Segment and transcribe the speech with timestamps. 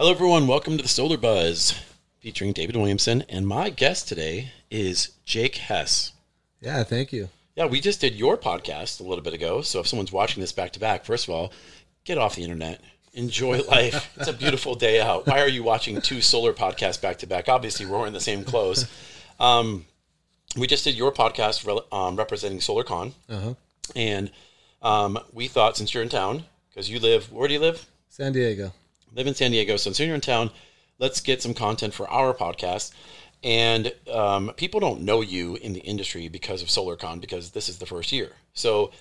[0.00, 0.46] Hello, everyone.
[0.46, 1.78] Welcome to the Solar Buzz
[2.20, 3.22] featuring David Williamson.
[3.28, 6.12] And my guest today is Jake Hess.
[6.58, 7.28] Yeah, thank you.
[7.54, 9.60] Yeah, we just did your podcast a little bit ago.
[9.60, 11.52] So if someone's watching this back to back, first of all,
[12.04, 12.80] get off the internet.
[13.12, 14.10] Enjoy life.
[14.16, 15.26] It's a beautiful day out.
[15.26, 17.50] Why are you watching two solar podcasts back to back?
[17.50, 18.86] Obviously, we're wearing the same clothes.
[19.38, 19.84] Um,
[20.56, 23.12] we just did your podcast rel- um, representing SolarCon.
[23.28, 23.52] Uh-huh.
[23.94, 24.30] And
[24.80, 27.84] um, we thought since you're in town, because you live, where do you live?
[28.08, 28.72] San Diego.
[29.14, 29.76] Live in San Diego.
[29.76, 30.50] So since you're in town,
[30.98, 32.92] let's get some content for our podcast.
[33.42, 37.78] And um, people don't know you in the industry because of SolarCon because this is
[37.78, 38.32] the first year.
[38.52, 38.92] So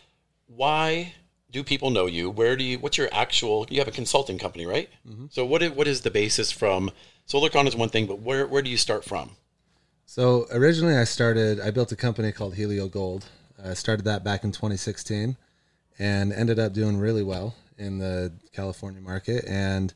[0.48, 1.14] why
[1.52, 2.30] do people know you?
[2.30, 2.80] Where do you?
[2.80, 3.67] What's your actual?
[3.70, 4.90] You have a consulting company, right?
[5.30, 6.91] So what is, what is the basis from?
[7.28, 9.31] SolarCon is one thing, but where where do you start from?
[10.05, 11.59] So originally, I started.
[11.59, 13.25] I built a company called Helio Gold.
[13.64, 15.36] I started that back in 2016,
[16.00, 19.94] and ended up doing really well in the California market, and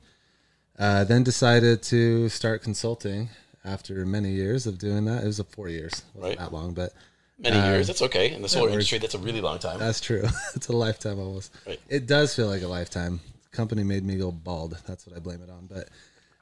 [0.79, 3.29] uh, then decided to start consulting
[3.65, 5.23] after many years of doing that.
[5.23, 6.37] It was a four years, Right.
[6.37, 6.93] that long, but
[7.39, 7.87] Many years.
[7.87, 8.31] That's okay.
[8.31, 9.77] In the solar industry, that's a really long time.
[9.79, 10.23] that's true.
[10.55, 11.51] it's a lifetime almost.
[11.67, 11.79] Right.
[11.89, 13.19] It does feel like a lifetime.
[13.51, 14.77] The company made me go bald.
[14.87, 15.67] That's what I blame it on.
[15.67, 15.89] But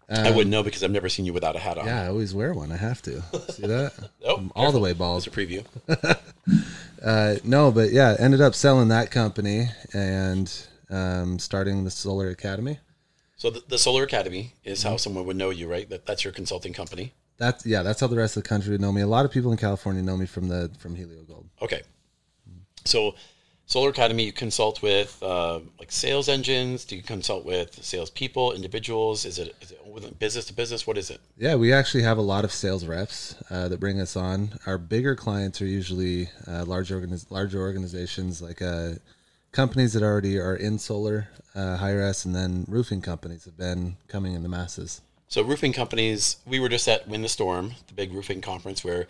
[0.09, 1.86] I wouldn't know because I've never seen you without a hat on.
[1.86, 2.72] yeah, I always wear one.
[2.72, 3.22] I have to.
[3.52, 3.94] See that?
[4.25, 5.23] Oh, I'm all the way bald.
[5.25, 5.66] That's a preview.
[7.03, 10.53] Uh, no, but yeah, ended up selling that company and
[10.92, 12.80] um, starting the Solar Academy.
[13.38, 15.89] So the, the Solar Academy is how someone would know you, right?
[15.89, 17.14] That that's your consulting company.
[17.38, 19.02] That's yeah, that's how the rest of the country would know me.
[19.02, 21.50] A lot of people in California know me from the from Helio Gold.
[21.59, 21.81] Okay.
[22.86, 23.16] So,
[23.66, 26.86] Solar Academy, you consult with uh, like sales engines.
[26.86, 29.25] Do you consult with salespeople, individuals?
[29.25, 30.86] Is it, is it business to business?
[30.86, 31.22] What is it?
[31.38, 34.59] Yeah, we actually have a lot of sales reps uh, that bring us on.
[34.66, 38.94] Our bigger clients are usually uh, large organiz- larger organizations like uh,
[39.51, 43.97] companies that already are in solar uh, hire us, and then roofing companies have been
[44.07, 45.01] coming in the masses.
[45.28, 46.38] So, roofing companies.
[46.45, 49.07] We were just at Win the Storm, the big roofing conference, where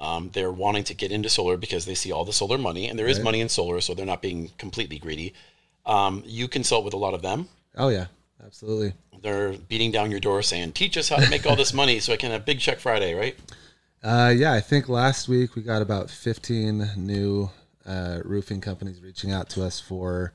[0.00, 2.98] um, they're wanting to get into solar because they see all the solar money, and
[2.98, 5.34] there is money in solar, so they're not being completely greedy.
[5.86, 7.48] Um, you consult with a lot of them.
[7.76, 8.06] Oh yeah,
[8.44, 8.94] absolutely.
[9.22, 12.12] They're beating down your door saying, "Teach us how to make all this money, so
[12.12, 13.36] I can have big check Friday." Right?
[14.02, 17.50] Uh, yeah, I think last week we got about 15 new
[17.86, 20.32] uh, roofing companies reaching out to us for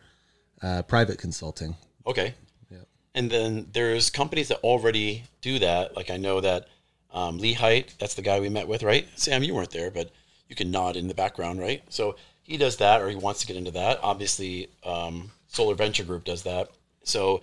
[0.62, 1.76] uh, private consulting.
[2.06, 2.34] Okay.
[2.70, 2.88] Yep.
[3.16, 5.96] And then there's companies that already do that.
[5.96, 6.68] Like I know that
[7.12, 9.08] um, Lee Height, that's the guy we met with, right?
[9.16, 10.12] Sam, you weren't there, but
[10.48, 11.82] you can nod in the background, right?
[11.90, 12.16] So
[12.50, 14.00] he does that, or he wants to get into that.
[14.02, 16.70] Obviously, um, Solar Venture Group does that.
[17.04, 17.42] So,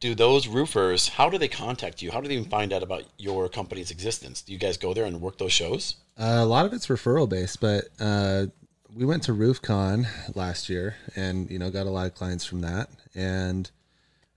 [0.00, 1.08] do those roofers?
[1.08, 2.10] How do they contact you?
[2.10, 4.40] How do they even find out about your company's existence?
[4.40, 5.96] Do you guys go there and work those shows?
[6.18, 8.46] Uh, a lot of it's referral based, but uh,
[8.94, 12.60] we went to RoofCon last year, and you know got a lot of clients from
[12.62, 12.88] that.
[13.14, 13.70] And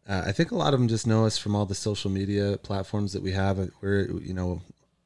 [0.08, 2.58] uh, I think a lot of them just know us from all the social media
[2.62, 3.69] platforms that we have.
[3.81, 4.62] We're you know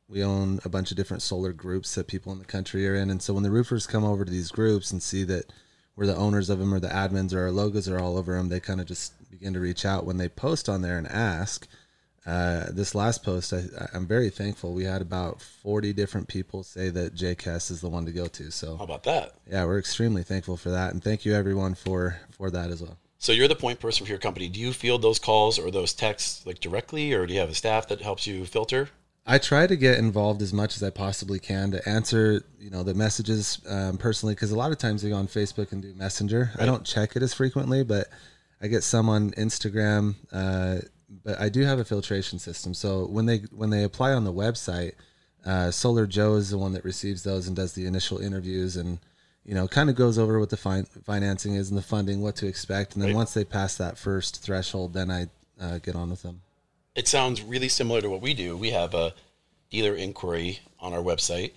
[0.09, 3.09] we own a bunch of different solar groups that people in the country are in,
[3.09, 5.52] and so when the roofers come over to these groups and see that
[5.96, 8.50] we're the owners of them or the admins or our logos are all over them,
[8.50, 11.68] they kind of just begin to reach out when they post on there and ask.
[12.28, 14.74] Uh, this last post, I, I'm very thankful.
[14.74, 18.52] We had about 40 different people say that JCast is the one to go to.
[18.52, 19.36] So how about that?
[19.50, 22.98] yeah, we're extremely thankful for that, and thank you everyone for for that as well.
[23.18, 24.50] So you're the point person for your company.
[24.50, 27.56] Do you field those calls or those texts like directly, or do you have a
[27.56, 28.90] staff that helps you filter?
[29.26, 32.84] I try to get involved as much as I possibly can to answer, you know,
[32.84, 35.94] the messages um, personally because a lot of times they go on Facebook and do
[35.94, 36.52] Messenger.
[36.58, 38.08] I don't check it as frequently, but
[38.62, 40.16] I get some on Instagram.
[40.32, 40.80] Uh,
[41.28, 44.32] but I do have a filtration system, so when they when they apply on the
[44.32, 44.94] website,
[45.46, 48.98] uh, Solar Joe is the one that receives those and does the initial interviews and
[49.44, 52.38] you know kind of goes over what the fin- financing is and the funding, what
[52.38, 53.18] to expect, and then Right.
[53.18, 55.28] once they pass that first threshold, then I
[55.60, 56.42] uh, get on with them.
[56.96, 58.56] it sounds really similar to what we do.
[58.56, 59.13] We have a
[59.69, 61.51] dealer inquiry on our website,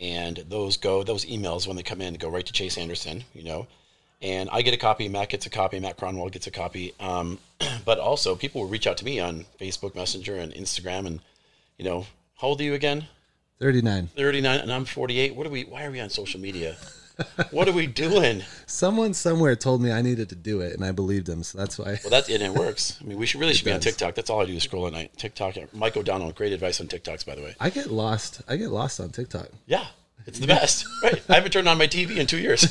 [0.00, 3.42] and those go those emails when they come in go right to Chase Anderson, you
[3.42, 3.66] know,
[4.20, 5.08] and I get a copy.
[5.08, 5.78] Matt gets a copy.
[5.80, 6.94] Matt Cronwell gets a copy.
[7.00, 7.38] Um,
[7.84, 11.20] but also, people will reach out to me on Facebook Messenger and Instagram, and
[11.76, 12.06] you know,
[12.36, 13.06] how old are you again?
[13.58, 14.08] Thirty nine.
[14.16, 15.34] Thirty nine, and I'm forty eight.
[15.34, 15.64] What are we?
[15.64, 16.76] Why are we on social media?
[17.50, 18.42] what are we doing?
[18.66, 21.42] Someone somewhere told me I needed to do it, and I believed them.
[21.42, 21.98] So that's why.
[22.02, 22.98] Well, that's and it works.
[23.00, 23.80] I mean, we should really should be on.
[23.80, 24.14] TikTok.
[24.14, 25.16] That's all I do is scroll at night.
[25.16, 25.56] TikTok.
[25.74, 27.54] Mike O'Donnell, great advice on TikToks, by the way.
[27.58, 28.42] I get lost.
[28.48, 29.48] I get lost on TikTok.
[29.66, 29.86] Yeah,
[30.26, 30.86] it's the best.
[31.02, 31.20] right.
[31.28, 32.66] I haven't turned on my TV in two years.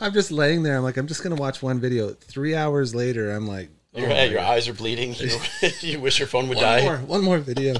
[0.00, 0.76] I'm just laying there.
[0.76, 2.10] I'm like, I'm just gonna watch one video.
[2.10, 5.14] Three hours later, I'm like, Your, oh my your eyes are bleeding.
[5.14, 5.38] You,
[5.80, 6.82] you wish your phone would one die.
[6.82, 7.76] more, one more video.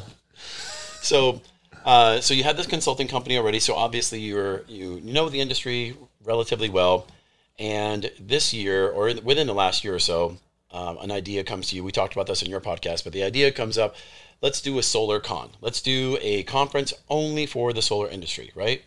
[1.03, 1.41] So,
[1.85, 3.61] uh, so you had this consulting company already.
[3.61, 7.07] So obviously you're you know the industry relatively well,
[7.59, 10.37] and this year or within the last year or so,
[10.73, 11.83] um, an idea comes to you.
[11.83, 13.97] We talked about this in your podcast, but the idea comes up.
[14.43, 15.51] Let's do a solar con.
[15.61, 18.83] Let's do a conference only for the solar industry, right?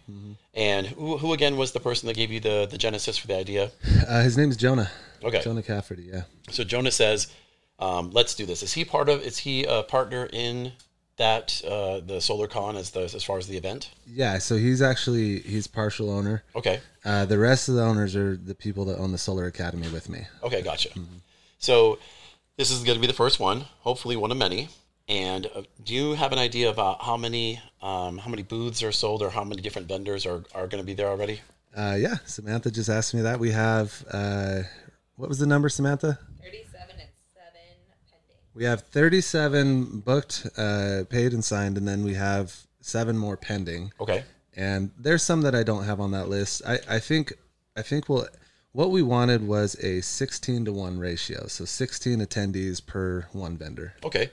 [0.54, 3.38] And who, who again was the person that gave you the the genesis for the
[3.38, 3.72] idea?
[4.08, 4.92] Uh, his is Jonah.
[5.24, 5.42] Okay.
[5.42, 6.10] Jonah Cafferty.
[6.12, 6.24] Yeah.
[6.50, 7.32] So Jonah says,
[7.80, 9.22] um, "Let's do this." Is he part of?
[9.22, 10.74] Is he a partner in
[11.18, 13.92] that uh, the solar con as the as far as the event?
[14.08, 14.40] Yeah.
[14.40, 16.44] So he's actually he's partial owner.
[16.56, 16.80] Okay.
[17.06, 20.10] Uh, the rest of the owners are the people that own the Solar Academy with
[20.10, 20.26] me.
[20.42, 20.90] Okay, gotcha.
[21.60, 22.00] So
[22.58, 24.70] this is going to be the first one, hopefully one of many.
[25.08, 28.92] And uh, do you have an idea about how many um, how many booths are
[28.92, 31.42] sold or how many different vendors are, are going to be there already?
[31.76, 32.18] Uh, yeah.
[32.26, 33.40] Samantha just asked me that.
[33.40, 34.62] We have uh,
[35.18, 36.20] what was the number, Samantha?
[36.42, 37.52] 37 and 7
[38.10, 38.38] pending.
[38.54, 43.92] We have 37 booked, uh, paid, and signed, and then we have seven more pending.
[44.00, 44.24] Okay.
[44.56, 46.62] and there's some that I don't have on that list.
[46.66, 47.34] I, I think
[47.76, 48.28] I think we'll
[48.72, 51.46] what we wanted was a 16 to 1 ratio.
[51.48, 53.94] So 16 attendees per one vendor.
[54.04, 54.32] Okay.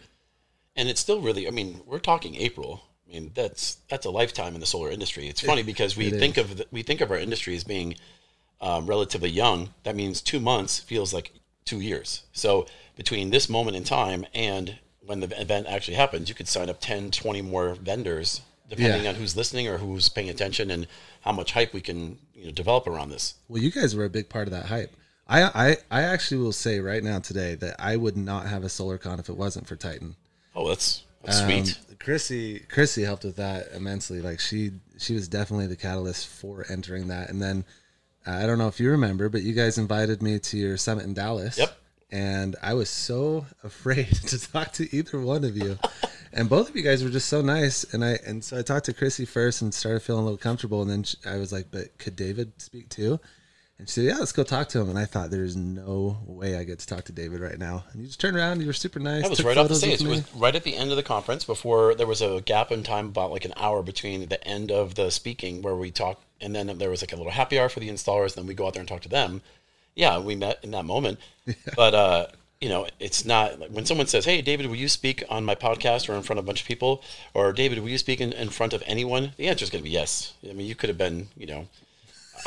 [0.81, 2.82] And it's still really I mean, we're talking April.
[3.06, 5.29] I mean, that's that's a lifetime in the solar industry.
[5.29, 7.97] It's funny because we think of the, we think of our industry as being
[8.61, 9.75] um, relatively young.
[9.85, 11.32] That means 2 months feels like
[11.67, 12.23] 2 years.
[12.32, 12.67] So
[12.97, 16.81] between this moment in time and when the event actually happens, you could sign up
[16.81, 18.41] 10, 20 more vendors
[18.71, 19.11] depending Yeah.
[19.11, 20.87] on who's listening or who's paying attention and
[21.23, 23.35] how much hype we can you know, develop around this.
[23.49, 24.94] Well, you guys were a big part of that hype.
[25.29, 28.69] I, I, I actually will say right now today that I would not have a
[28.69, 30.17] SolarCon if it wasn't for Titan.
[30.60, 31.78] Oh, that's, that's Um, sweet.
[31.98, 34.20] Chrissy Chrissy helped with that immensely.
[34.22, 37.28] Like she she was definitely the catalyst for entering that.
[37.28, 37.64] And then
[38.26, 41.04] uh, I don't know if you remember, but you guys invited me to your summit
[41.04, 41.58] in Dallas.
[41.58, 41.76] Yep.
[42.10, 45.78] And I was so afraid to talk to either one of you.
[46.32, 47.84] and both of you guys were just so nice.
[47.92, 50.80] And I and so I talked to Chrissy first and started feeling a little comfortable.
[50.82, 53.20] And then sh I was like, "But could David speak too?"
[53.81, 56.56] And she said, "Yeah, let's go talk to him." And I thought, "There's no way
[56.56, 58.53] I get to talk to David right now." And you just turned around.
[58.53, 59.23] and You were super nice.
[59.23, 60.03] That was right off the stage.
[60.03, 62.82] It was right at the end of the conference before there was a gap in
[62.82, 66.55] time, about like an hour between the end of the speaking where we talked, and
[66.55, 68.37] then there was like a little happy hour for the installers.
[68.37, 69.41] And Then we go out there and talk to them.
[69.94, 71.19] Yeah, we met in that moment.
[71.75, 72.27] But uh,
[72.61, 75.55] you know, it's not like when someone says, "Hey, David, will you speak on my
[75.55, 78.35] podcast or in front of a bunch of people?" or "David, will you speak in,
[78.35, 80.35] in front of anyone?" The answer is going to be yes.
[80.47, 81.69] I mean, you could have been, you know,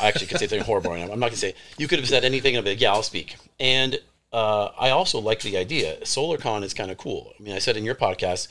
[0.00, 1.12] I actually could say something horrible right now.
[1.12, 2.92] I'm not going to say you could have said anything and I'd be like, yeah,
[2.92, 3.36] I'll speak.
[3.60, 3.98] And
[4.32, 5.96] uh, I also like the idea.
[6.00, 7.32] SolarCon is kind of cool.
[7.38, 8.48] I mean, I said in your podcast,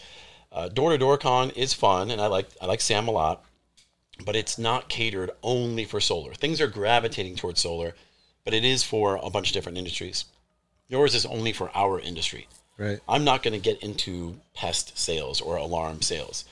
[0.74, 3.44] door to door con is fun, and I like I like Sam a lot,
[4.26, 6.34] but it's not catered only for solar.
[6.34, 7.96] Things are gravitating towards solar,
[8.46, 10.26] but it is for a bunch of different industries.
[10.88, 12.48] Yours is only for our industry.
[12.78, 13.00] right.
[13.08, 16.46] I'm not going to get into pest sales or alarm sales.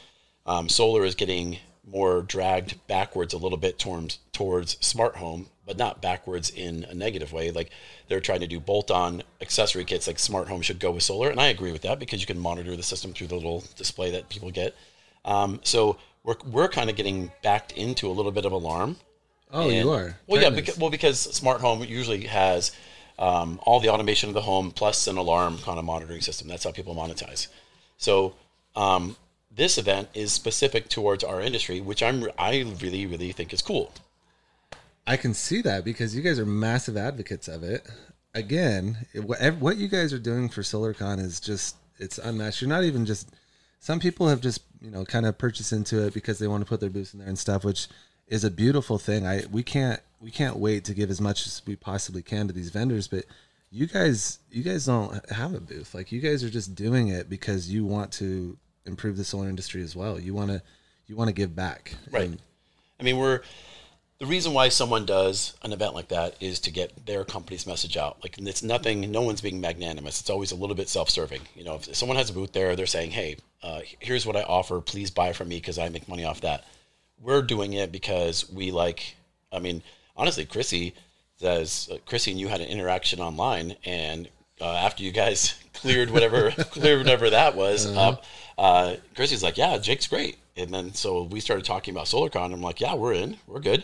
[0.46, 1.60] Um, solar is getting
[1.90, 6.94] more dragged backwards a little bit towards towards smart home, but not backwards in a
[6.94, 7.52] negative way.
[7.52, 7.72] Like
[8.08, 11.40] they're trying to do bolt-on accessory kits, like smart home should go with solar, and
[11.40, 14.30] I agree with that because you can monitor the system through the little display that
[14.30, 14.76] people get.
[15.26, 18.98] Um, so we're we're kind of getting backed into a little bit of alarm.
[19.52, 20.18] Oh, And- you are.
[20.28, 22.72] Well, yeah, because, well, because smart home usually has
[23.20, 26.48] um, all the automation of the home plus an alarm kind of monitoring system.
[26.48, 27.48] That's how people monetize.
[27.98, 28.36] So
[28.76, 29.16] um,
[29.56, 33.92] this event is specific towards our industry, which I'm I really really think is cool.
[35.06, 37.88] I can see that because you guys are massive advocates of it.
[38.34, 42.62] Again, what, you guys are doing for SolarCon is just it's unmatched.
[42.62, 43.30] You're not even just
[43.80, 46.70] some people have just you know kind of purchased into it because they want to
[46.70, 47.88] put their booths in there and stuff, which
[48.28, 49.28] is a beautiful thing.
[49.28, 52.54] I we can't we can't wait to give as much as we possibly can to
[52.54, 53.26] these vendors, but
[53.70, 55.94] you guys you guys don't have a booth.
[55.94, 59.82] Like you guys are just doing it because you want to improve the solar industry
[59.82, 60.20] as well.
[60.20, 60.62] You want to
[61.08, 61.94] you want to give back.
[62.12, 62.26] Right.
[62.26, 62.42] And
[63.00, 63.42] I mean, we're
[64.20, 67.98] the reason why someone does an event like that is to get their company's message
[67.98, 68.22] out.
[68.22, 69.12] Like it's nothing.
[69.12, 70.22] No one's being magnanimous.
[70.22, 71.42] It's always a little bit self-serving.
[71.56, 74.44] You know, if someone has a booth there, they're saying, "Hey, uh, here's what I
[74.44, 74.80] offer.
[74.80, 76.66] Please buy from me because I make money off that."
[77.20, 79.16] We're doing it because we like.
[79.52, 79.82] I mean,
[80.16, 80.94] honestly, Chrissy
[81.38, 84.30] says uh, Chrissy and you had an interaction online, and
[84.62, 88.24] uh, after you guys cleared whatever cleared whatever that was up,
[88.58, 92.54] uh, Chrissy's like, "Yeah, Jake's great." And then so we started talking about SolarCon.
[92.54, 93.38] I'm like, "Yeah, we're in.
[93.48, 93.84] We're good."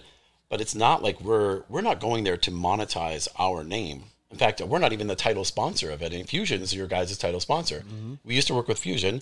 [0.50, 4.03] But it's not like we're we're not going there to monetize our name.
[4.31, 6.13] In fact, we're not even the title sponsor of it.
[6.13, 7.84] And Fusion is your guys' title sponsor.
[8.25, 9.22] We used to work with Fusion.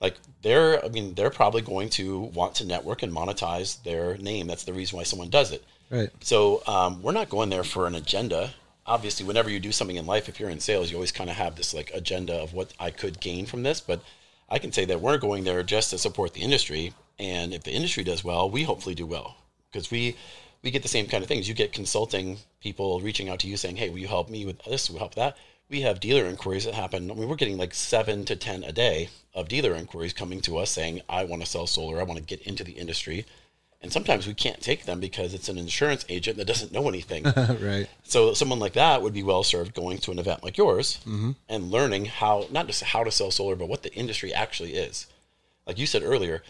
[0.00, 4.46] Like they're, I mean, they're probably going to want to network and monetize their name.
[4.48, 5.64] That's the reason why someone does it.
[5.90, 6.10] right.
[6.20, 8.50] So um, we're not going there for an agenda.
[8.86, 11.36] Obviously, whenever you do something in life, if you're in sales, you always kind of
[11.36, 13.80] have this like agenda of what I could gain from this.
[13.80, 14.00] But
[14.48, 17.72] I can say that we're going there just to support the industry, and if the
[17.72, 19.36] industry does well, we hopefully do well
[19.70, 20.16] because we
[20.62, 21.48] we get the same kind of things.
[21.48, 24.62] You get consulting people reaching out to you saying, "Hey, will you help me with
[24.64, 24.90] this?
[24.90, 25.36] Will help that?"
[25.72, 27.10] we have dealer inquiries that happen.
[27.10, 30.58] I mean, we're getting like seven to 10 a day of dealer inquiries coming to
[30.58, 31.98] us saying, I want to sell solar.
[31.98, 33.24] I want to get into the industry.
[33.82, 37.24] And sometimes we can't take them because it's an insurance agent that doesn't know anything.
[37.60, 37.88] right.
[38.04, 41.32] so someone like that would be well served going to an event like yours mm-hmm.
[41.48, 45.08] and learning how, not just how to sell solar, but what the industry actually is.
[45.66, 46.42] Like you said earlier,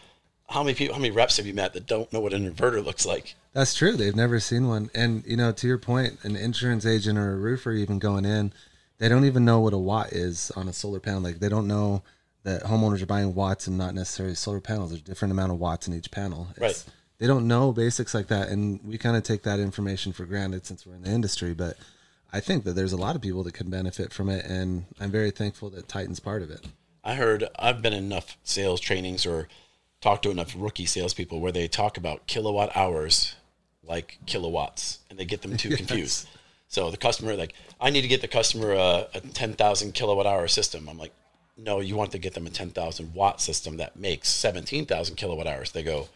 [0.49, 2.85] how many people, how many reps have you met that don't know what an inverter
[2.85, 3.35] looks like?
[3.55, 3.97] That's true.
[3.97, 4.91] They've never seen one.
[4.95, 8.53] And, you know, to your point, an insurance agent or a roofer even going in,
[8.99, 11.23] they don't even know what a watt is on a solar panel.
[11.23, 12.03] Like, they don't know
[12.45, 14.91] that homeowners are buying watts and not necessarily solar panels.
[14.91, 16.49] There's a different amount of watts in each panel.
[16.57, 16.95] It's- Right.
[17.23, 18.49] They don't know basics like that.
[18.49, 21.55] And we kind of take that information for granted since we're in the industry.
[21.55, 21.76] But
[22.33, 24.45] I think that there's a lot of people that can benefit from it.
[24.45, 26.67] And I'm very thankful that Titan's part of it.
[27.05, 29.47] I heard I've been in enough sales trainings or
[30.00, 33.37] talked to enough rookie salespeople where they talk about kilowatt hours
[33.85, 36.29] like kilowatts, and they get them too confused.
[36.67, 40.26] So the customer, like, I need to get the customer a, a ten thousand kilowatt
[40.26, 40.88] hour system.
[40.88, 41.12] I'm like,
[41.57, 45.14] no, you want to get them a ten thousand watt system that makes seventeen thousand
[45.14, 45.71] kilowatt hours.
[45.71, 46.09] They go,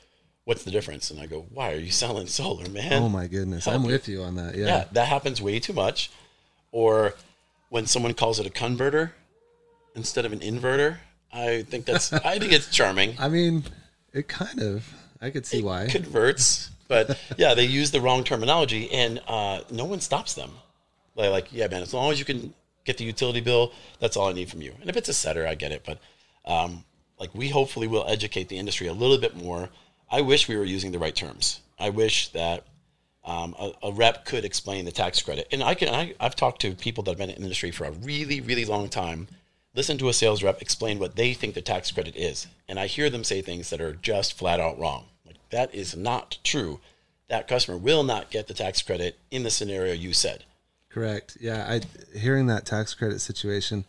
[0.47, 1.11] what's the difference?
[1.11, 3.03] And I go, why are you selling solar, man?
[3.03, 3.67] Oh, my goodness.
[3.67, 3.93] Help I'm you.
[3.93, 4.57] with you on that.
[4.57, 4.67] Yeah.
[4.67, 6.11] yeah, that happens way too much.
[6.73, 7.15] Or
[7.69, 9.12] when someone calls it a converter
[9.95, 10.99] instead of an inverter,
[11.33, 13.17] I think that's I think it's charming.
[13.19, 13.65] I mean,
[14.12, 14.87] it kind of,
[15.21, 15.88] I could see why.
[15.88, 20.50] Converts, but yeah, they use the wrong terminology, and uh, no one stops them.
[21.15, 24.29] Like, like, yeah, man, as long as you can get the utility bill, that's all
[24.29, 24.73] I need from you.
[24.81, 25.99] And if it's a setter, I get it, but
[26.45, 26.85] um,
[27.19, 29.71] like we hopefully will educate the industry a little bit more.
[30.11, 31.61] I wish we were using the right terms.
[31.79, 32.65] I wish that
[33.25, 35.49] um, a, a rep could explain the tax credit.
[35.51, 37.85] And I can, I, I've talked to people that have been in the industry for
[37.85, 39.29] a really, really long time.
[39.75, 42.87] Listen to a sales rep explain what they think the tax credit is, and I
[42.87, 45.05] hear them say things that are just flat out wrong.
[45.27, 46.81] Like that is not true.
[47.29, 50.45] That customer will not get the tax credit in the scenario you said.
[50.89, 51.37] Correct.
[51.39, 53.85] Yeah, I hearing that tax credit situation.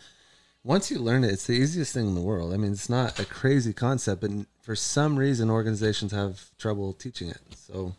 [0.67, 2.53] Once you learn it, it's the easiest thing in the world.
[2.53, 4.31] I mean, it's not a crazy concept, but
[4.61, 7.39] for some reason, organizations have trouble teaching it.
[7.55, 7.95] So,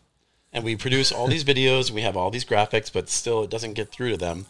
[0.53, 3.73] and we produce all these videos we have all these graphics but still it doesn't
[3.73, 4.45] get through to them.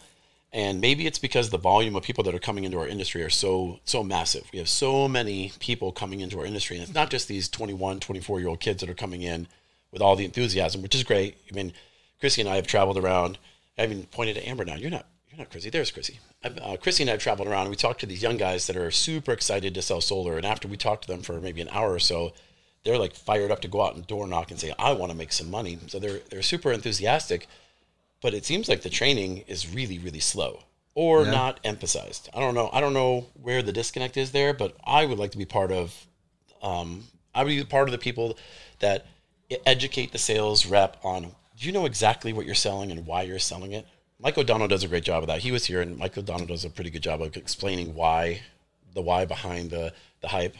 [0.52, 3.30] And maybe it's because the volume of people that are coming into our industry are
[3.30, 4.44] so so massive.
[4.52, 8.00] We have so many people coming into our industry and it's not just these 21
[8.00, 9.48] 24 year old kids that are coming in
[9.92, 11.38] with all the enthusiasm which is great.
[11.50, 11.72] I mean
[12.20, 13.38] chrissy and i have traveled around.
[13.78, 14.74] I even pointed to amber now.
[14.74, 17.62] You're not you're not chrissy there's chrissy I've, uh, chrissy and i have traveled around
[17.62, 20.44] and we talked to these young guys that are super excited to sell solar and
[20.44, 22.32] after we talked to them for maybe an hour or so
[22.84, 25.18] they're like fired up to go out and door knock and say, I want to
[25.18, 25.78] make some money.
[25.88, 27.46] So they're they're super enthusiastic,
[28.22, 31.30] but it seems like the training is really, really slow or Yeah.
[31.30, 32.28] not emphasized.
[32.34, 32.70] I don't know.
[32.72, 35.72] I don't know where the disconnect is there, but I would like to be part
[35.72, 36.06] of
[36.62, 38.36] um, I would be part of the people
[38.80, 39.06] that
[39.66, 43.38] educate the sales rep on do you know exactly what you're selling and why you're
[43.38, 43.86] selling it?
[44.22, 45.40] Mike O'Donnell does a great job of that.
[45.40, 48.42] He was here and Mike O'Donnell does a pretty good job of explaining why
[48.94, 50.56] the why behind the the hype.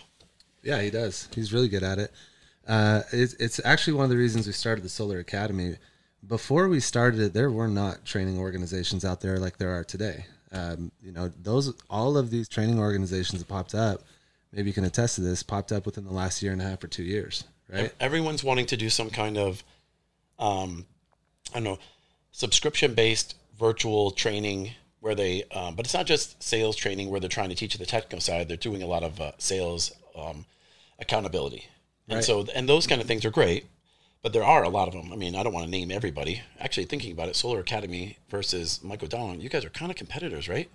[0.63, 1.29] yeah, he does.
[1.35, 2.13] He's really good at it.
[2.67, 5.77] Uh, it's, it's actually one of the reasons we started the Solar Academy.
[6.27, 10.27] Before we started it, there were not training organizations out there like there are today.
[10.53, 14.03] Um, you know, those all of these training organizations that popped up,
[14.53, 16.83] maybe you can attest to this, popped up within the last year and a half
[16.83, 17.93] or two years, right?
[18.01, 19.63] Everyone's wanting to do some kind of,
[20.39, 20.87] um,
[21.53, 21.79] I don't know,
[22.33, 27.29] subscription based virtual training where they, um, but it's not just sales training where they're
[27.39, 28.49] trying to teach you the technical side.
[28.49, 30.47] They're doing a lot of uh, sales um,
[30.99, 31.67] accountability,
[32.09, 32.25] and Right.
[32.25, 33.67] so and those kind of things are great.
[34.23, 35.11] But there are a lot of them.
[35.15, 36.43] I mean, I don't want to name everybody.
[36.59, 40.47] Actually, thinking about it, Solar Academy versus Mike O'Donnell, you guys are kind of competitors,
[40.47, 40.69] right?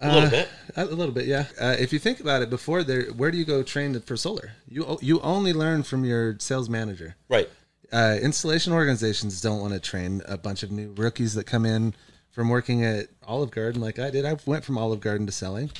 [0.00, 0.48] A little Uh, bit.
[0.76, 1.44] A little bit, yeah.
[1.60, 4.52] Uh, if you think about it, before there, where do you go train for solar?
[4.66, 7.14] You you only learn from your sales manager.
[7.28, 7.48] Right.
[7.92, 11.94] Uh, installation organizations don't want to train a bunch of new rookies that come in
[12.30, 14.24] from working at Olive Garden, like I did.
[14.24, 15.70] I went from Olive Garden to selling.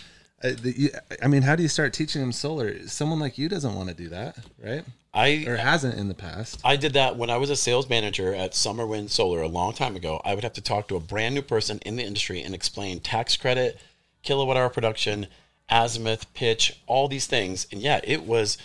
[0.42, 0.90] Uh, the, you,
[1.22, 2.86] I mean, how do you start teaching them solar?
[2.88, 4.84] Someone like you doesn't want to do that, right?
[5.12, 6.60] I Or hasn't in the past.
[6.64, 9.72] I did that when I was a sales manager at Summer Wind Solar a long
[9.72, 10.20] time ago.
[10.24, 13.00] I would have to talk to a brand new person in the industry and explain
[13.00, 13.80] tax credit,
[14.22, 15.26] kilowatt hour production,
[15.68, 17.66] azimuth, pitch, all these things.
[17.72, 18.56] And yeah, it was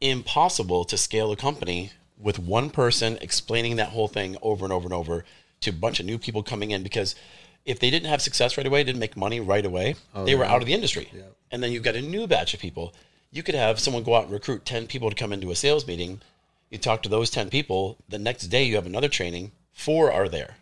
[0.00, 4.86] impossible to scale a company with one person explaining that whole thing over and over
[4.86, 5.24] and over
[5.62, 7.14] to a bunch of new people coming in because
[7.64, 10.60] if they didn't have success right away, didn't make money right away, they were out
[10.62, 11.08] of the industry.
[11.50, 12.94] And then you've got a new batch of people.
[13.30, 15.86] You could have someone go out and recruit 10 people to come into a sales
[15.86, 16.20] meeting.
[16.70, 17.98] You talk to those 10 people.
[18.08, 19.52] The next day, you have another training.
[19.72, 20.56] Four are there.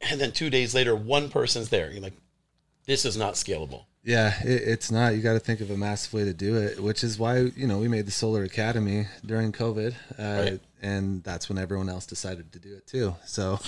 [0.00, 1.90] And then two days later, one person's there.
[1.90, 2.16] You're like,
[2.86, 3.84] this is not scalable.
[4.04, 5.14] Yeah, it, it's not.
[5.14, 7.66] You got to think of a massive way to do it, which is why you
[7.66, 10.60] know we made the Solar Academy during COVID, uh, Right.
[10.82, 13.14] And that's when everyone else decided to do it too.
[13.24, 13.58] So,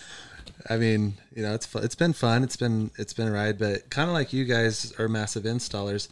[0.70, 2.42] I mean, you know, it's fu- it's been fun.
[2.42, 6.08] It's been it's been a ride, but kind of like you guys are massive installers.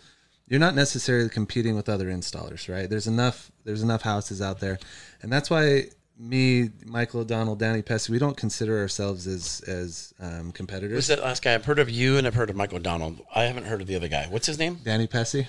[0.48, 2.88] You're not necessarily competing with other installers, right?
[2.88, 4.78] There's enough there's enough houses out there,
[5.22, 5.86] and that's why
[6.18, 11.42] me, Michael O'Donnell, Danny Pesci, we don't consider ourselves as as um, Who's that last
[11.42, 11.54] guy?
[11.54, 13.16] I've heard of you and I've heard of Michael O'Donnell.
[13.34, 14.26] I haven't heard of the other guy.
[14.28, 14.78] What's his name?
[14.84, 15.46] Danny Pesci.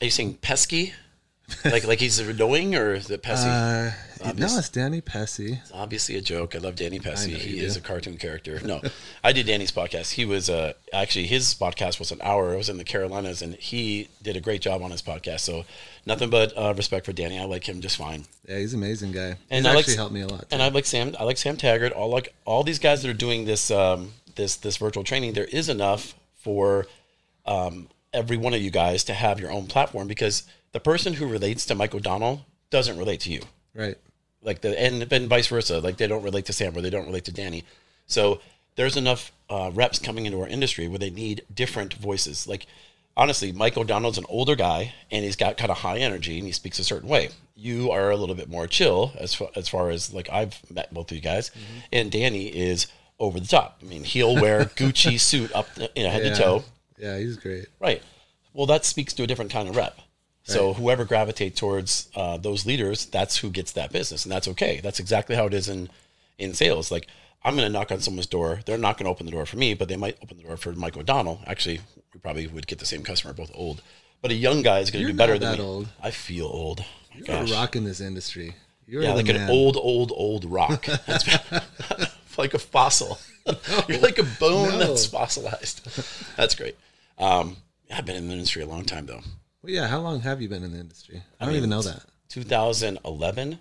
[0.00, 0.92] Are you saying pesky?
[1.64, 3.48] Like like he's annoying or is it pesky?
[3.50, 3.92] Uh,
[4.36, 5.58] no, it's Danny Pesci.
[5.60, 6.54] It's obviously a joke.
[6.54, 7.34] I love Danny Pesci.
[7.36, 8.58] He you is a cartoon character.
[8.64, 8.80] No,
[9.22, 10.12] I did Danny's podcast.
[10.12, 12.54] He was uh, actually his podcast was an hour.
[12.54, 15.40] It was in the Carolinas, and he did a great job on his podcast.
[15.40, 15.64] So
[16.06, 17.38] nothing but uh, respect for Danny.
[17.38, 18.24] I like him just fine.
[18.48, 19.36] Yeah, he's an amazing guy.
[19.50, 20.46] And he's I like- actually helped me a lot.
[20.50, 21.14] And I like Sam.
[21.20, 21.92] I like Sam Taggart.
[21.92, 25.34] All like all these guys that are doing this um, this this virtual training.
[25.34, 26.86] There is enough for
[27.44, 31.26] um, every one of you guys to have your own platform because the person who
[31.26, 33.40] relates to Mike O'Donnell doesn't relate to you.
[33.74, 33.96] right.
[34.42, 35.80] like the and and vice versa.
[35.80, 37.64] Like they don't relate to Sam or they don't relate to Danny.
[38.06, 38.40] So
[38.76, 42.46] there's enough uh, reps coming into our industry where they need different voices.
[42.46, 42.66] Like
[43.16, 46.52] honestly, Mike O'Donnell's an older guy and he's got kind of high energy and he
[46.52, 47.30] speaks a certain way.
[47.56, 50.92] You are a little bit more chill as far, as far as like I've met
[50.92, 51.52] both of you guys,
[51.92, 52.88] and Danny is
[53.20, 53.78] over the top.
[53.80, 56.34] I mean, he'll wear Gucci suit up you know, head Yeah.
[56.34, 56.64] to toe.
[56.98, 57.66] Yeah, he's great.
[57.80, 58.02] Right.
[58.52, 59.96] Well, that speaks to a different kind of rep.
[60.46, 64.80] So whoever gravitates towards uh, those leaders, that's who gets that business, and that's okay.
[64.82, 65.88] That's exactly how it is in
[66.38, 66.90] in sales.
[66.90, 67.06] Like
[67.44, 68.60] I'm going to knock on someone's door.
[68.66, 70.56] They're not going to open the door for me, but they might open the door
[70.56, 71.40] for Mike O'Donnell.
[71.46, 71.80] Actually,
[72.12, 73.82] we probably would get the same customer, both old.
[74.22, 75.64] But a young guy is going to do better than me.
[75.64, 75.88] old.
[76.02, 76.80] I feel old.
[77.12, 77.52] My You're gosh.
[77.52, 78.54] rocking this industry.
[78.86, 79.36] You're Yeah, like man.
[79.36, 80.86] an old, old, old rock.
[81.06, 81.26] That's
[82.38, 83.18] like a fossil.
[83.88, 84.78] You're like a bone No.
[84.78, 85.86] that's fossilized.
[86.36, 86.76] That's great.
[87.18, 87.58] Um,
[87.92, 89.20] I've been in the industry a long time though.
[89.64, 89.86] Well, yeah.
[89.86, 91.22] How long have you been in the industry?
[91.40, 92.04] I, don't mean, even know that.
[92.28, 93.58] 2011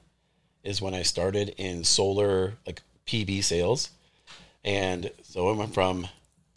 [0.65, 3.89] is when I started in solar like PV sales,
[4.65, 6.09] and so I went from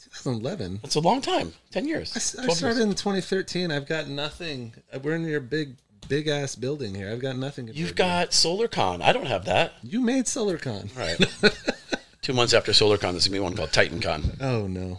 [0.02, 0.80] 2011.
[0.82, 2.10] That's a long time, 10 years.
[2.10, 2.86] I, 12 started years.
[2.86, 3.70] in 2013.
[3.70, 4.74] I've got nothing.
[5.00, 5.76] We're in your big,
[6.08, 7.12] big ass building here.
[7.12, 7.70] I've got nothing.
[7.72, 9.00] You've got SolarCon.
[9.00, 9.74] I don't have that.
[9.84, 10.96] You You made SolarCon.
[10.96, 11.52] Right.
[12.22, 14.38] Two months after SolarCon, there's gonna be one called TitanCon.
[14.40, 14.98] Oh no.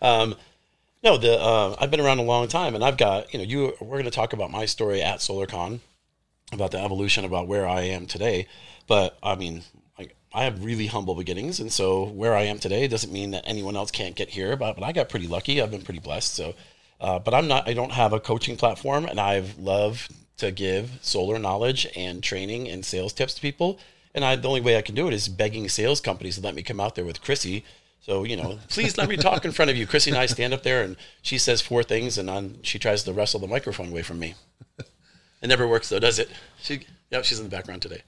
[0.00, 0.34] Um,
[1.06, 3.76] no, the uh, I've been around a long time, and I've got you know you.
[3.80, 5.78] We're going to talk about my story at SolarCon,
[6.52, 8.48] about the evolution, about where I am today.
[8.88, 9.62] But I mean,
[10.34, 13.76] I have really humble beginnings, and so where I am today doesn't mean that anyone
[13.76, 14.56] else can't get here.
[14.56, 15.62] But but I got pretty lucky.
[15.62, 16.34] I've been pretty blessed.
[16.34, 16.54] So,
[17.00, 17.68] uh, but I'm not.
[17.68, 22.68] I don't have a coaching platform, and I've loved to give solar knowledge and training
[22.68, 23.78] and sales tips to people.
[24.12, 26.54] And I, the only way I can do it is begging sales companies to let
[26.54, 27.64] me come out there with Chrissy.
[28.00, 29.86] So you know, please let me talk in front of you.
[29.86, 33.02] Chrissy and I stand up there, and she says four things, and then she tries
[33.04, 34.34] to wrestle the microphone away from me.
[35.42, 36.30] It never works though, does it?
[36.62, 38.02] She, yeah, she's in the background today.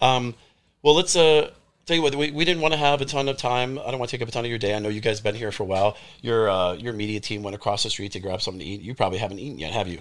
[0.00, 0.34] Um,
[0.82, 1.50] well, let's uh,
[1.86, 2.14] tell you what.
[2.14, 3.78] We, we didn't want to have a ton of time.
[3.78, 4.74] I don't want to take up a ton of your day.
[4.74, 5.96] I know you guys have been here for a while.
[6.22, 8.80] Your uh, your media team went across the street to grab something to eat.
[8.80, 9.98] You probably haven't eaten yet, have you?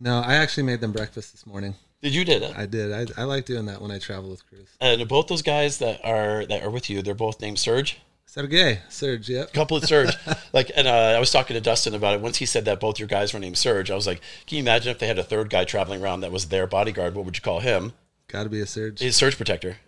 [0.00, 1.74] No, I actually made them breakfast this morning.
[2.02, 2.56] Did you did it?
[2.56, 2.92] I did.
[2.92, 4.68] I, I like doing that when I travel with Cruz.
[4.80, 7.98] And both those guys that are that are with you, they're both named Serge.
[8.36, 9.52] Sergey, Serge, yep.
[9.52, 10.14] couple of Serge.
[10.52, 12.20] like, and uh, I was talking to Dustin about it.
[12.20, 14.62] Once he said that both your guys were named Serge, I was like, can you
[14.62, 17.14] imagine if they had a third guy traveling around that was their bodyguard?
[17.14, 17.94] What would you call him?
[18.28, 19.00] Got to be a Serge.
[19.00, 19.78] His Surge Protector.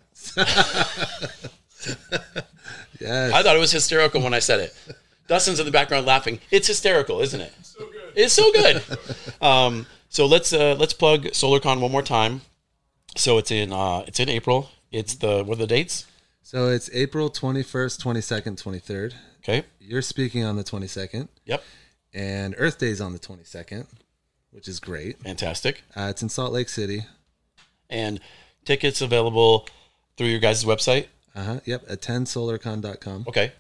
[3.00, 3.32] Yes.
[3.32, 4.74] I thought it was hysterical when I said it.
[5.28, 6.40] Dustin's in the background laughing.
[6.50, 7.52] It's hysterical, isn't it?
[7.62, 7.94] So good.
[8.16, 8.82] It's so good.
[9.40, 12.40] um, so let's uh, let's plug SolarCon one more time.
[13.16, 14.70] So it's in uh, it's in April.
[14.90, 16.06] It's the what are the dates?
[16.48, 19.12] So it's April 21st, 22nd, 23rd.
[19.40, 19.64] Okay.
[19.80, 21.62] You're speaking on the 22nd, Yep.
[22.14, 23.87] and Earth Day's on the 22nd,
[24.50, 25.18] which is great.
[25.20, 25.82] Fantastic.
[25.94, 27.04] Uh, it's in Salt Lake City.
[27.90, 28.18] And
[28.64, 29.68] tickets available
[30.16, 31.08] through your guys' website.
[31.34, 31.61] Uh huh.
[31.66, 31.87] Yep.
[31.88, 33.26] Attendsolarcon.com.
[33.28, 33.52] Okay.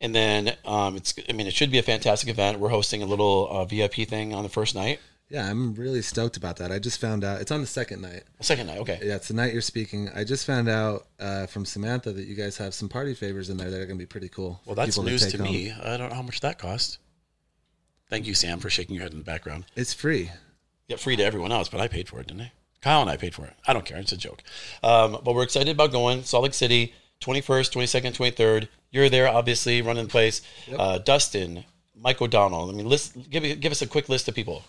[0.00, 2.60] And then um, it's I mean it should be a fantastic event.
[2.60, 5.00] We're hosting a little uh, VIP thing on the first night.
[5.28, 6.70] Yeah, I'm really stoked about that.
[6.70, 8.22] I just found out it's on the second night.
[8.40, 9.00] Second night, okay.
[9.02, 10.08] Yeah, it's the night you're speaking.
[10.14, 13.56] I just found out uh, from Samantha that you guys have some party favors in
[13.56, 14.60] there that are going to be pretty cool.
[14.64, 15.72] Well, that's news take to me.
[15.72, 16.98] I don't know how much that cost.
[18.08, 19.64] Thank you, Sam, for shaking your head in the background.
[19.74, 20.30] It's free.
[20.86, 22.52] Yeah, free to everyone else, but I paid for it, didn't I?
[22.80, 23.52] Kyle and I paid for it.
[23.66, 23.98] I don't care.
[23.98, 24.44] It's a joke.
[24.84, 26.22] Um, but we're excited about going.
[26.22, 28.68] Salt Lake City, 21st, 22nd, 23rd.
[28.92, 30.42] You're there, obviously, running the place.
[30.72, 31.64] Uh, Dustin,
[32.00, 32.70] Mike O'Donnell.
[32.70, 34.62] I mean, list, give, give us a quick list of people.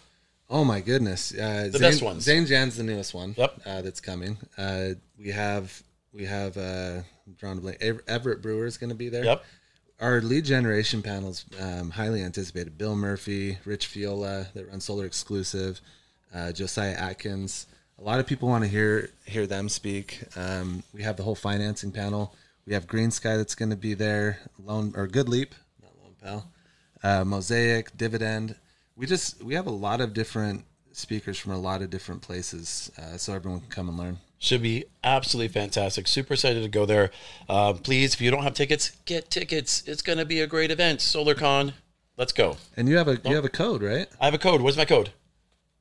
[0.49, 1.33] Oh my goodness!
[1.33, 2.23] Uh, The Zane, best ones.
[2.23, 3.35] Zane Jan's the newest one.
[3.37, 3.61] Yep.
[3.65, 4.37] Uh, that's coming.
[4.57, 5.83] Uh, we have
[6.13, 7.81] we have uh, I'm drawing a blank.
[8.07, 9.25] Everett Brewer is going to be there.
[9.25, 9.43] Yep.
[9.99, 12.77] Our lead generation panels um, highly anticipated.
[12.77, 15.81] Bill Murphy, Rich Fiola that run Solar Exclusive,
[16.33, 17.65] uh, Josiah Atkins.
[17.99, 20.21] A lot of people want to hear hear them speak.
[20.37, 22.35] Um, we have the whole financing panel
[22.67, 24.39] We have GreenSky that's going to be there.
[24.63, 25.49] Loan or GoodLeap,
[25.81, 26.43] not Loanpal.
[27.03, 28.55] Uh, Mosaic, Dividend.
[28.97, 32.91] We just we have a lot of different speakers from a lot of different places,
[32.97, 34.17] uh, so everyone can come and learn.
[34.39, 36.07] Should be absolutely fantastic.
[36.07, 37.11] Super excited to go there.
[37.47, 39.83] Uh, please, if you don't have tickets, get tickets.
[39.85, 40.99] It's going to be a great event.
[40.99, 41.73] SolarCon,
[42.17, 42.57] let's go.
[42.75, 44.07] And you have a you have a code, right?
[44.19, 44.61] I have a code.
[44.61, 45.11] What's my code?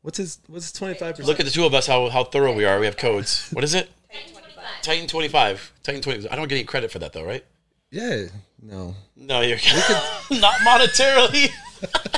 [0.02, 1.26] What's his what's his twenty five percent?
[1.28, 2.78] Look at the two of us, how, how thorough we are.
[2.78, 3.48] We have codes.
[3.52, 3.90] What is it?
[4.10, 4.82] Titan 25.
[4.82, 5.72] Titan 25.
[5.82, 6.28] Titan 20.
[6.28, 7.44] I don't get any credit for that, though, right?
[7.90, 8.26] Yeah,
[8.62, 8.94] no.
[9.16, 9.56] No, you're
[10.30, 11.50] not monetarily.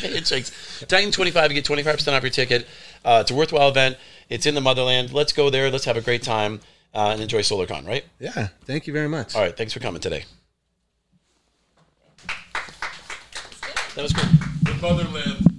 [0.00, 0.52] get handshakes.
[0.88, 2.66] Titan 25, you get 25% off your ticket.
[3.04, 3.96] Uh, it's a worthwhile event.
[4.28, 5.12] It's in the motherland.
[5.12, 5.70] Let's go there.
[5.70, 6.60] Let's have a great time
[6.94, 8.04] uh, and enjoy SolarCon, right?
[8.18, 9.34] Yeah, thank you very much.
[9.34, 9.56] All right.
[9.56, 10.24] Thanks for coming today.
[13.96, 14.28] That was good.
[14.62, 15.49] The motherland.